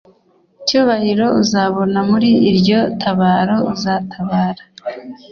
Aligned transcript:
cyubahiro 0.67 1.25
uzabona 1.41 1.99
muri 2.09 2.29
iryo 2.49 2.79
tabaro 3.01 3.57
uzatabara 3.73 4.63